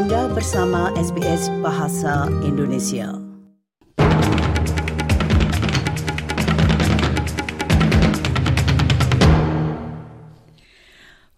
Anda 0.00 0.32
bersama 0.32 0.88
SBS 0.96 1.52
Bahasa 1.60 2.24
Indonesia. 2.40 3.20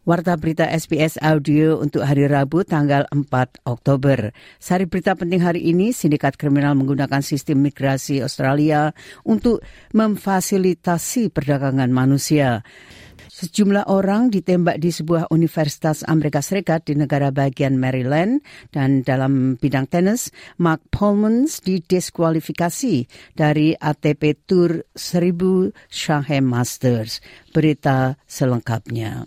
Warta 0.07 0.39
berita 0.39 0.71
SBS 0.71 1.19
Audio 1.19 1.83
untuk 1.83 2.07
hari 2.07 2.31
Rabu 2.31 2.63
tanggal 2.63 3.11
4 3.11 3.67
Oktober. 3.67 4.31
Sari 4.63 4.87
berita 4.87 5.19
penting 5.19 5.43
hari 5.43 5.67
ini, 5.67 5.91
sindikat 5.91 6.39
kriminal 6.39 6.79
menggunakan 6.79 7.19
sistem 7.19 7.67
migrasi 7.67 8.23
Australia 8.23 8.95
untuk 9.27 9.67
memfasilitasi 9.91 11.35
perdagangan 11.35 11.91
manusia. 11.91 12.63
Sejumlah 13.33 13.89
orang 13.89 14.29
ditembak 14.29 14.77
di 14.77 14.93
sebuah 14.93 15.33
universitas 15.33 16.05
Amerika 16.05 16.45
Serikat 16.45 16.85
di 16.85 16.93
negara 16.93 17.33
bagian 17.33 17.81
Maryland 17.81 18.45
dan 18.77 19.01
dalam 19.01 19.57
bidang 19.57 19.89
tenis, 19.89 20.29
Mark 20.61 20.85
Polmans 20.93 21.65
didiskualifikasi 21.65 23.09
dari 23.33 23.73
ATP 23.73 24.37
Tour 24.45 24.85
1000 24.93 25.73
Shanghai 25.89 26.45
Masters. 26.45 27.25
Berita 27.57 28.21
selengkapnya. 28.29 29.25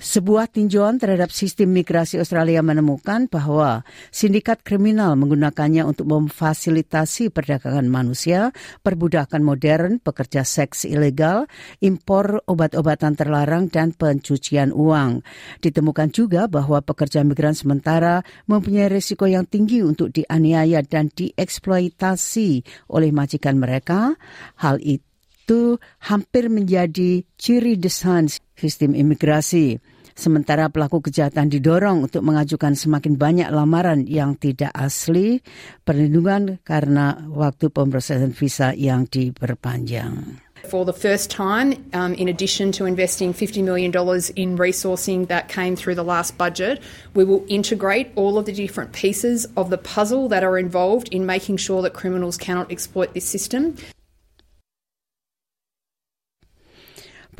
Sebuah 0.00 0.48
tinjauan 0.48 0.96
terhadap 0.96 1.28
sistem 1.28 1.76
migrasi 1.76 2.16
Australia 2.16 2.64
menemukan 2.64 3.28
bahwa 3.28 3.84
sindikat 4.08 4.64
kriminal 4.64 5.12
menggunakannya 5.12 5.84
untuk 5.84 6.08
memfasilitasi 6.08 7.28
perdagangan 7.28 7.84
manusia, 7.84 8.48
perbudakan 8.80 9.44
modern, 9.44 10.00
pekerja 10.00 10.40
seks 10.40 10.88
ilegal, 10.88 11.44
impor 11.84 12.40
obat-obatan 12.48 13.12
terlarang, 13.12 13.68
dan 13.68 13.92
pencucian 13.92 14.72
uang. 14.72 15.20
Ditemukan 15.60 16.08
juga 16.16 16.48
bahwa 16.48 16.80
pekerja 16.80 17.20
migran 17.20 17.52
sementara 17.52 18.24
mempunyai 18.48 18.88
risiko 18.88 19.28
yang 19.28 19.44
tinggi 19.44 19.84
untuk 19.84 20.16
dianiaya 20.16 20.80
dan 20.80 21.12
dieksploitasi 21.12 22.64
oleh 22.88 23.12
majikan 23.12 23.60
mereka. 23.60 24.16
Hal 24.64 24.80
itu 24.80 25.76
hampir 26.08 26.48
menjadi 26.48 27.20
ciri 27.36 27.76
desain 27.76 28.32
sistem 28.56 28.96
imigrasi. 28.96 29.89
Sementara 30.14 30.68
pelaku 30.68 31.04
kejahatan 31.04 31.50
didorong 31.50 32.06
untuk 32.10 32.22
mengajukan 32.26 32.74
semakin 32.74 33.14
banyak 33.16 33.48
lamaran 33.50 34.04
yang 34.06 34.36
tidak 34.36 34.70
asli, 34.74 35.42
perlindungan 35.82 36.62
karena 36.62 37.26
waktu 37.30 37.70
pemrosesan 37.72 38.32
visa 38.34 38.74
yang 38.76 39.06
diperpanjang. 39.06 40.40
For 40.68 40.84
the 40.84 40.92
first 40.92 41.30
time, 41.30 41.88
um, 41.94 42.14
in 42.14 42.28
addition 42.28 42.70
to 42.72 42.84
investing 42.84 43.32
$50 43.32 43.64
million 43.64 43.90
in 44.36 44.58
resourcing 44.58 45.26
that 45.28 45.48
came 45.48 45.74
through 45.74 45.94
the 45.94 46.04
last 46.04 46.36
budget, 46.36 46.82
we 47.14 47.24
will 47.24 47.44
integrate 47.48 48.12
all 48.14 48.36
of 48.36 48.44
the 48.44 48.52
different 48.52 48.92
pieces 48.92 49.46
of 49.56 49.70
the 49.70 49.78
puzzle 49.78 50.28
that 50.28 50.44
are 50.44 50.58
involved 50.58 51.08
in 51.08 51.24
making 51.24 51.56
sure 51.56 51.82
that 51.82 51.94
criminals 51.94 52.36
cannot 52.36 52.70
exploit 52.70 53.14
this 53.14 53.24
system. 53.24 53.74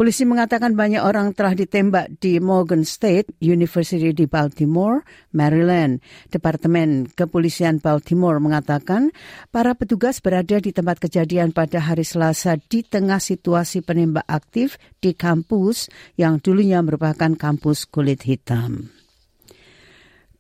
Polisi 0.01 0.25
mengatakan 0.25 0.81
banyak 0.81 1.05
orang 1.05 1.37
telah 1.37 1.53
ditembak 1.53 2.25
di 2.25 2.41
Morgan 2.41 2.89
State 2.89 3.37
University 3.45 4.17
di 4.17 4.25
Baltimore, 4.25 5.05
Maryland. 5.37 6.01
Departemen 6.33 7.05
Kepolisian 7.13 7.85
Baltimore 7.85 8.41
mengatakan 8.41 9.13
para 9.53 9.77
petugas 9.77 10.25
berada 10.25 10.57
di 10.57 10.73
tempat 10.73 11.05
kejadian 11.05 11.53
pada 11.53 11.85
hari 11.85 12.09
Selasa 12.09 12.57
di 12.57 12.81
tengah 12.81 13.21
situasi 13.21 13.85
penembak 13.85 14.25
aktif 14.25 14.81
di 15.05 15.13
kampus 15.13 15.93
yang 16.17 16.41
dulunya 16.41 16.81
merupakan 16.81 17.37
kampus 17.37 17.85
kulit 17.85 18.25
hitam. 18.25 18.89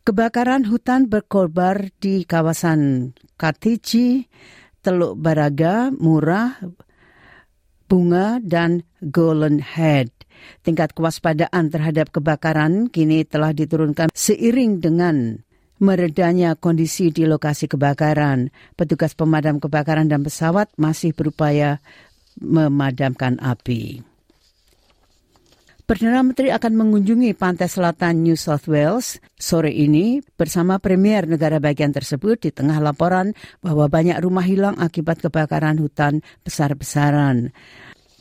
Kebakaran 0.08 0.64
hutan 0.72 1.04
berkorbar 1.12 1.92
di 2.00 2.24
kawasan 2.24 3.12
Katici, 3.36 4.24
Teluk 4.80 5.20
Baraga, 5.20 5.92
Murah, 5.92 6.56
bunga 7.92 8.40
dan 8.40 8.88
golden 9.04 9.60
head. 9.60 10.12
Tingkat 10.64 10.96
kewaspadaan 10.96 11.68
terhadap 11.68 12.12
kebakaran 12.12 12.88
kini 12.88 13.28
telah 13.28 13.52
diturunkan 13.52 14.08
seiring 14.12 14.80
dengan 14.80 15.44
meredanya 15.80 16.56
kondisi 16.56 17.08
di 17.12 17.24
lokasi 17.24 17.68
kebakaran. 17.68 18.52
Petugas 18.76 19.16
pemadam 19.16 19.60
kebakaran 19.60 20.08
dan 20.08 20.24
pesawat 20.24 20.68
masih 20.76 21.16
berupaya 21.16 21.80
memadamkan 22.40 23.40
api. 23.40 24.04
Perdana 25.90 26.22
Menteri 26.22 26.54
akan 26.54 26.78
mengunjungi 26.78 27.34
pantai 27.34 27.66
selatan 27.66 28.22
New 28.22 28.38
South 28.38 28.70
Wales 28.70 29.18
sore 29.34 29.74
ini 29.74 30.22
bersama 30.38 30.78
Premier 30.78 31.26
negara 31.26 31.58
bagian 31.58 31.90
tersebut 31.90 32.46
di 32.46 32.54
tengah 32.54 32.78
laporan 32.78 33.34
bahwa 33.58 33.90
banyak 33.90 34.14
rumah 34.22 34.46
hilang 34.46 34.78
akibat 34.78 35.18
kebakaran 35.18 35.82
hutan 35.82 36.22
besar-besaran. 36.46 37.50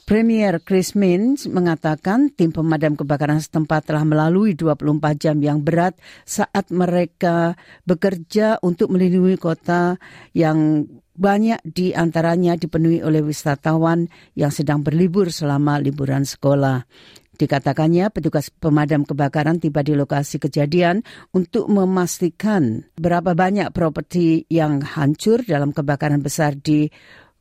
Premier 0.09 0.58
Chris 0.66 0.97
Minns 0.97 1.46
mengatakan 1.46 2.34
tim 2.34 2.50
pemadam 2.50 2.97
kebakaran 2.97 3.38
setempat 3.38 3.94
telah 3.94 4.02
melalui 4.02 4.58
24 4.58 4.97
jam 5.22 5.38
yang 5.38 5.62
berat 5.62 5.94
saat 6.25 6.74
mereka 6.74 7.53
bekerja 7.86 8.58
untuk 8.66 8.90
melindungi 8.90 9.38
kota 9.38 10.02
yang 10.34 10.90
banyak 11.14 11.62
di 11.62 11.94
antaranya 11.94 12.58
dipenuhi 12.58 13.06
oleh 13.06 13.22
wisatawan 13.22 14.09
yang 14.34 14.50
sedang 14.50 14.81
berlibur 14.81 15.30
selama 15.30 15.78
liburan 15.78 16.26
sekolah. 16.26 16.90
Dikatakannya 17.38 18.09
petugas 18.09 18.50
pemadam 18.50 19.06
kebakaran 19.06 19.62
tiba 19.62 19.86
di 19.86 19.94
lokasi 19.94 20.41
kejadian 20.41 21.06
untuk 21.38 21.70
memastikan 21.70 22.81
berapa 22.97 23.38
banyak 23.38 23.70
properti 23.78 24.50
yang 24.50 24.81
hancur 24.81 25.46
dalam 25.46 25.70
kebakaran 25.70 26.26
besar 26.26 26.58
di 26.58 26.90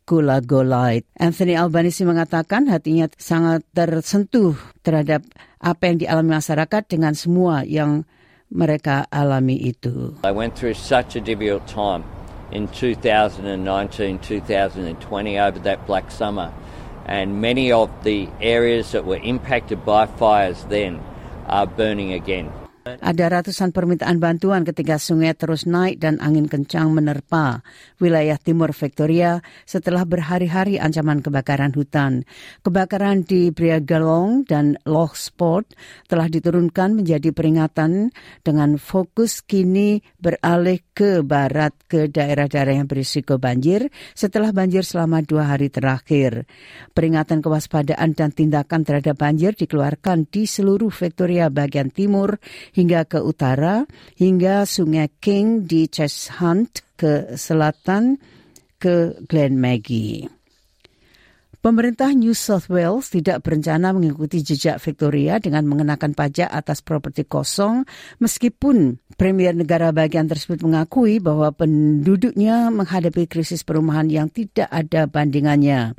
Gula 0.08 0.40
Golite. 0.40 1.04
Anthony 1.20 1.52
Albanese 1.52 2.08
mengatakan 2.08 2.64
hatinya 2.72 3.12
sangat 3.20 3.68
tersentuh 3.76 4.56
terhadap 4.80 5.20
apa 5.60 5.92
yang 5.92 6.00
dialami 6.00 6.40
masyarakat 6.40 6.82
dengan 6.88 7.12
semua 7.12 7.68
yang 7.68 8.08
mereka 8.48 9.04
alami 9.12 9.60
itu. 9.60 10.16
I 10.24 10.32
went 10.32 10.56
through 10.56 10.80
such 10.80 11.12
a 11.12 11.20
difficult 11.20 11.68
time 11.68 12.08
in 12.48 12.72
2019, 12.72 13.60
2020 14.24 14.96
over 15.36 15.60
that 15.60 15.84
black 15.84 16.08
summer. 16.08 16.48
and 17.08 17.40
many 17.40 17.72
of 17.72 17.90
the 18.04 18.28
areas 18.40 18.92
that 18.92 19.04
were 19.04 19.16
impacted 19.16 19.84
by 19.84 20.04
fires 20.06 20.64
then 20.68 21.00
are 21.46 21.66
burning 21.66 22.12
again. 22.12 22.52
Ada 22.96 23.24
ratusan 23.28 23.76
permintaan 23.76 24.16
bantuan 24.16 24.64
ketika 24.64 24.96
sungai 24.96 25.36
terus 25.36 25.68
naik 25.68 26.00
dan 26.00 26.16
angin 26.24 26.48
kencang 26.48 26.88
menerpa 26.88 27.60
wilayah 28.00 28.40
timur 28.40 28.72
Victoria 28.72 29.44
setelah 29.68 30.08
berhari-hari 30.08 30.80
ancaman 30.80 31.20
kebakaran 31.20 31.76
hutan. 31.76 32.24
Kebakaran 32.64 33.28
di 33.28 33.52
Briagalong 33.52 34.48
dan 34.48 34.80
Loch 34.88 35.12
Sport 35.12 35.76
telah 36.08 36.32
diturunkan 36.32 36.96
menjadi 36.96 37.28
peringatan 37.36 38.14
dengan 38.40 38.80
fokus 38.80 39.44
kini 39.44 40.00
beralih 40.16 40.80
ke 40.96 41.20
barat 41.20 41.76
ke 41.86 42.08
daerah-daerah 42.08 42.82
yang 42.82 42.88
berisiko 42.88 43.36
banjir 43.36 43.92
setelah 44.16 44.50
banjir 44.50 44.82
selama 44.82 45.20
dua 45.20 45.54
hari 45.54 45.68
terakhir. 45.68 46.48
Peringatan 46.96 47.44
kewaspadaan 47.44 48.14
dan 48.14 48.30
tindakan 48.30 48.82
terhadap 48.86 49.18
banjir 49.18 49.54
dikeluarkan 49.54 50.30
di 50.30 50.46
seluruh 50.46 50.90
Victoria 50.90 51.50
bagian 51.50 51.90
timur 51.90 52.38
hingga 52.78 53.02
ke 53.10 53.18
utara, 53.18 53.82
hingga 54.14 54.62
Sungai 54.62 55.10
King 55.18 55.66
di 55.66 55.90
Cheshunt 55.90 56.86
ke 56.94 57.34
selatan 57.34 58.22
ke 58.78 59.18
Glen 59.26 59.58
Maggie. 59.58 60.30
Pemerintah 61.58 62.14
New 62.14 62.38
South 62.38 62.70
Wales 62.70 63.10
tidak 63.10 63.42
berencana 63.42 63.90
mengikuti 63.90 64.46
jejak 64.46 64.78
Victoria 64.78 65.42
dengan 65.42 65.66
mengenakan 65.66 66.14
pajak 66.14 66.46
atas 66.46 66.86
properti 66.86 67.26
kosong 67.26 67.82
meskipun 68.22 69.02
Premier 69.18 69.58
negara 69.58 69.90
bagian 69.90 70.30
tersebut 70.30 70.62
mengakui 70.62 71.18
bahwa 71.18 71.50
penduduknya 71.50 72.70
menghadapi 72.70 73.26
krisis 73.26 73.66
perumahan 73.66 74.06
yang 74.06 74.30
tidak 74.30 74.70
ada 74.70 75.10
bandingannya. 75.10 75.98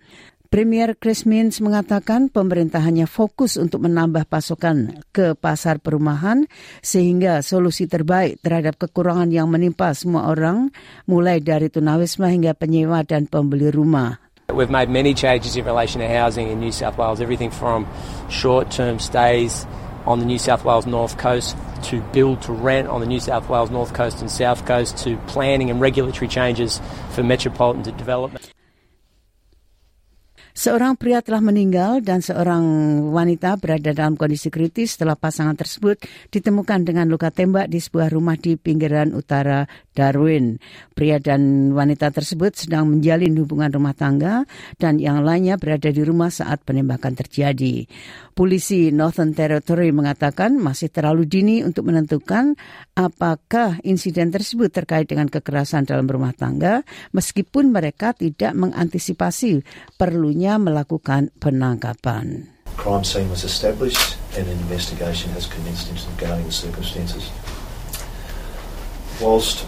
Premier 0.49 0.97
Chris 0.97 1.29
Minns 1.29 1.61
mengatakan 1.61 2.25
pemerintah 2.25 2.81
hanya 2.81 3.05
fokus 3.05 3.53
untuk 3.53 3.85
menambah 3.85 4.25
pasokan 4.25 5.05
ke 5.13 5.37
pasar 5.37 5.77
perumahan 5.77 6.49
sehingga 6.81 7.45
solusi 7.45 7.85
terbaik 7.85 8.41
terhadap 8.41 8.81
kekurangan 8.81 9.29
yang 9.29 9.45
menimpa 9.45 9.93
semua 9.93 10.25
orang 10.25 10.73
mulai 11.05 11.37
dari 11.37 11.69
tunawisma 11.69 12.33
hingga 12.33 12.57
penyewa 12.57 13.05
dan 13.05 13.29
pembeli 13.29 13.69
rumah. 13.69 14.17
We've 14.49 14.73
made 14.73 14.89
many 14.89 15.13
changes 15.13 15.53
in 15.53 15.69
relation 15.69 16.01
to 16.01 16.09
housing 16.09 16.49
in 16.49 16.57
New 16.57 16.73
South 16.73 16.97
Wales, 16.97 17.21
everything 17.21 17.53
from 17.53 17.85
short-term 18.33 18.97
stays 18.97 19.69
on 20.09 20.17
the 20.17 20.25
New 20.25 20.41
South 20.41 20.65
Wales 20.65 20.89
North 20.89 21.21
Coast 21.21 21.53
to 21.93 22.01
build 22.09 22.41
to 22.49 22.57
rent 22.57 22.89
on 22.89 23.05
the 23.05 23.09
New 23.09 23.21
South 23.21 23.45
Wales 23.53 23.69
North 23.69 23.93
Coast 23.93 24.25
and 24.25 24.33
South 24.33 24.65
Coast 24.65 24.97
to 25.05 25.13
planning 25.29 25.69
and 25.69 25.77
regulatory 25.77 26.25
changes 26.25 26.81
for 27.13 27.21
metropolitan 27.21 27.85
development. 28.01 28.49
Seorang 30.59 30.99
pria 30.99 31.23
telah 31.23 31.39
meninggal 31.39 32.03
dan 32.03 32.19
seorang 32.19 32.59
wanita 33.15 33.55
berada 33.55 33.95
dalam 33.95 34.19
kondisi 34.19 34.51
kritis 34.51 34.99
setelah 34.99 35.15
pasangan 35.15 35.55
tersebut 35.55 36.03
ditemukan 36.35 36.83
dengan 36.83 37.07
luka 37.07 37.31
tembak 37.31 37.71
di 37.71 37.79
sebuah 37.79 38.11
rumah 38.11 38.35
di 38.35 38.59
pinggiran 38.59 39.15
utara 39.15 39.63
Darwin. 39.99 40.63
Pria 40.95 41.19
dan 41.19 41.75
wanita 41.75 42.15
tersebut 42.15 42.55
sedang 42.55 42.87
menjalin 42.87 43.35
hubungan 43.35 43.67
rumah 43.67 43.91
tangga 43.91 44.47
dan 44.79 44.95
yang 44.95 45.27
lainnya 45.27 45.59
berada 45.59 45.91
di 45.91 45.99
rumah 45.99 46.31
saat 46.31 46.63
penembakan 46.63 47.19
terjadi. 47.19 47.83
Polisi 48.31 48.95
Northern 48.95 49.35
Territory 49.35 49.91
mengatakan 49.91 50.55
masih 50.55 50.87
terlalu 50.87 51.27
dini 51.27 51.59
untuk 51.59 51.91
menentukan 51.91 52.55
apakah 52.95 53.83
insiden 53.83 54.31
tersebut 54.31 54.71
terkait 54.71 55.11
dengan 55.11 55.27
kekerasan 55.27 55.83
dalam 55.83 56.07
rumah 56.07 56.31
tangga 56.31 56.87
meskipun 57.11 57.75
mereka 57.75 58.15
tidak 58.15 58.55
mengantisipasi 58.55 59.67
perlunya 59.99 60.55
melakukan 60.55 61.35
penangkapan. 61.43 62.47
Crime 62.79 63.03
scene 63.03 63.27
was 63.27 63.43
established 63.43 64.15
and 64.39 64.47
an 64.47 64.55
investigation 64.63 65.27
has 65.35 65.43
commenced 65.51 65.91
into 65.91 66.07
regarding 66.15 66.47
the 66.47 66.55
circumstances. 66.55 67.27
Whilst 69.19 69.67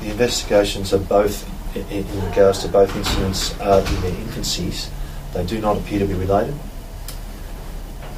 the 0.00 0.10
investigations 0.10 0.92
are 0.92 0.98
both 0.98 1.48
in 1.76 2.24
regards 2.28 2.60
to 2.60 2.68
both 2.68 2.94
incidents 2.96 3.58
are 3.60 3.80
in 3.80 4.00
their 4.00 4.12
infancies, 4.12 4.88
they 5.34 5.44
do 5.44 5.60
not 5.60 5.76
appear 5.76 5.98
to 5.98 6.06
be 6.06 6.14
related. 6.14 6.54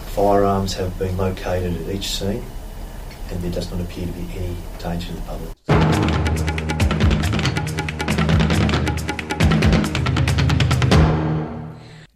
Firearms 0.07 0.75
have 0.75 0.97
been 0.99 1.17
located 1.17 1.77
at 1.81 1.95
each 1.95 2.09
scene 2.09 2.45
and 3.31 3.43
there 3.43 3.51
does 3.51 3.71
not 3.71 3.81
appear 3.81 4.07
to 4.07 4.13
be 4.13 4.29
any 4.37 4.57
danger 4.79 5.09
to 5.09 5.15
the 5.15 5.21
public. 5.23 5.98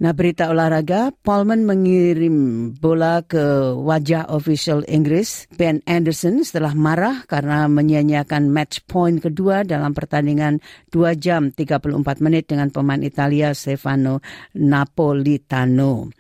Nah 0.02 0.10
berita 0.18 0.50
olahraga, 0.50 1.14
Paulman 1.14 1.62
mengirim 1.62 2.74
bola 2.74 3.22
ke 3.22 3.70
wajah 3.70 4.26
official 4.34 4.82
Inggris 4.90 5.46
Ben 5.54 5.78
Anderson 5.86 6.42
setelah 6.42 6.74
marah 6.74 7.22
karena 7.30 7.70
menyanyiakan 7.70 8.50
match 8.50 8.82
point 8.90 9.22
kedua 9.22 9.62
dalam 9.62 9.94
pertandingan 9.94 10.58
2 10.90 11.22
jam 11.22 11.54
34 11.54 12.18
menit 12.18 12.50
dengan 12.50 12.74
pemain 12.74 12.98
Italia 12.98 13.54
Stefano 13.54 14.18
Napolitano. 14.58 16.10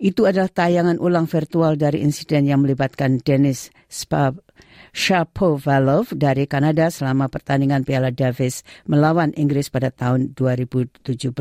Itu 0.00 0.24
adalah 0.24 0.48
tayangan 0.48 0.96
ulang 0.96 1.28
virtual 1.28 1.76
dari 1.76 2.00
insiden 2.00 2.48
yang 2.48 2.64
melibatkan 2.64 3.20
Dennis 3.20 3.68
Spab 3.92 4.40
Shapovalov 4.92 6.12
dari 6.12 6.44
Kanada 6.44 6.92
selama 6.92 7.32
pertandingan 7.32 7.82
Piala 7.82 8.12
Davis 8.12 8.60
melawan 8.84 9.32
Inggris 9.40 9.72
pada 9.72 9.88
tahun 9.88 10.36
2017. 10.36 11.32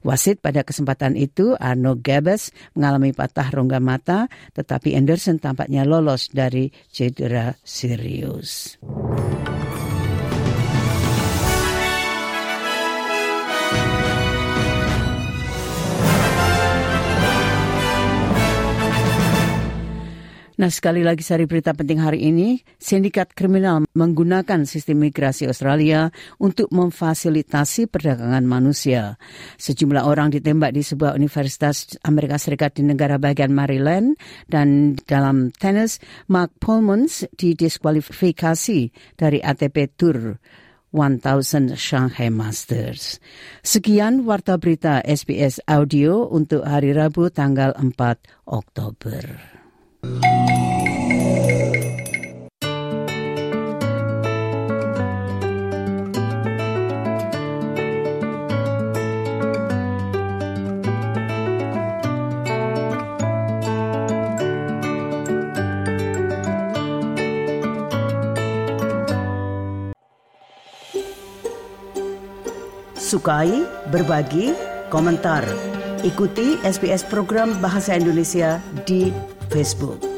Wasit 0.00 0.40
pada 0.40 0.64
kesempatan 0.64 1.14
itu, 1.14 1.54
Arno 1.60 2.00
Gabes, 2.00 2.56
mengalami 2.72 3.12
patah 3.12 3.52
rongga 3.52 3.78
mata, 3.84 4.32
tetapi 4.56 4.96
Anderson 4.96 5.36
tampaknya 5.36 5.84
lolos 5.84 6.32
dari 6.32 6.72
cedera 6.88 7.52
serius. 7.60 8.80
Nah 20.60 20.68
sekali 20.68 21.00
lagi 21.00 21.24
sari 21.24 21.48
berita 21.48 21.72
penting 21.72 22.04
hari 22.04 22.28
ini, 22.28 22.60
sindikat 22.76 23.32
kriminal 23.32 23.88
menggunakan 23.96 24.68
sistem 24.68 25.08
migrasi 25.08 25.48
Australia 25.48 26.12
untuk 26.36 26.68
memfasilitasi 26.68 27.88
perdagangan 27.88 28.44
manusia. 28.44 29.16
Sejumlah 29.56 30.04
orang 30.04 30.28
ditembak 30.28 30.76
di 30.76 30.84
sebuah 30.84 31.16
universitas 31.16 31.96
Amerika 32.04 32.36
Serikat 32.36 32.76
di 32.76 32.84
negara 32.84 33.16
bagian 33.16 33.56
Maryland 33.56 34.20
dan 34.52 35.00
dalam 35.08 35.48
tenis, 35.48 35.96
Mark 36.28 36.52
Polmans 36.60 37.24
didiskualifikasi 37.40 38.80
dari 39.16 39.40
ATP 39.40 39.96
Tour 39.96 40.36
1000 40.92 41.72
Shanghai 41.72 42.28
Masters. 42.28 43.16
Sekian 43.64 44.28
Warta 44.28 44.60
Berita 44.60 45.00
SBS 45.08 45.64
Audio 45.64 46.28
untuk 46.28 46.68
hari 46.68 46.92
Rabu 46.92 47.32
tanggal 47.32 47.72
4 47.80 47.96
Oktober. 48.44 49.59
Sukai, 50.00 50.16
berbagi, 73.90 74.54
komentar. 74.88 75.44
Ikuti 76.00 76.56
SBS 76.64 77.04
program 77.04 77.52
Bahasa 77.60 77.92
Indonesia 77.98 78.62
di 78.88 79.12
Facebook. 79.50 80.09